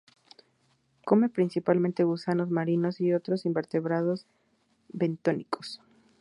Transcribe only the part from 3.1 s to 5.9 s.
otros invertebrados bentónicos.